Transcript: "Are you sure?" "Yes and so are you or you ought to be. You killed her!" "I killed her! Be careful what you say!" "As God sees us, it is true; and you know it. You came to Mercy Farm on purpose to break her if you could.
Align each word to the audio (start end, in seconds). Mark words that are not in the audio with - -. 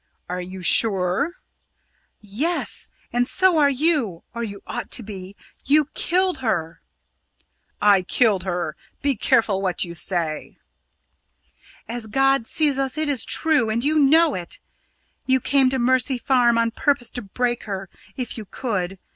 "Are 0.27 0.41
you 0.41 0.63
sure?" 0.63 1.33
"Yes 2.21 2.89
and 3.13 3.27
so 3.27 3.59
are 3.59 3.69
you 3.69 4.23
or 4.33 4.43
you 4.43 4.63
ought 4.65 4.89
to 4.93 5.03
be. 5.03 5.35
You 5.65 5.89
killed 5.93 6.39
her!" 6.39 6.81
"I 7.79 8.01
killed 8.01 8.41
her! 8.41 8.75
Be 9.03 9.15
careful 9.15 9.61
what 9.61 9.85
you 9.85 9.93
say!" 9.93 10.57
"As 11.87 12.07
God 12.07 12.47
sees 12.47 12.79
us, 12.79 12.97
it 12.97 13.09
is 13.09 13.23
true; 13.23 13.69
and 13.69 13.83
you 13.83 13.99
know 13.99 14.33
it. 14.33 14.59
You 15.27 15.39
came 15.39 15.69
to 15.69 15.77
Mercy 15.77 16.17
Farm 16.17 16.57
on 16.57 16.71
purpose 16.71 17.11
to 17.11 17.21
break 17.21 17.65
her 17.65 17.87
if 18.17 18.39
you 18.39 18.45
could. 18.45 18.97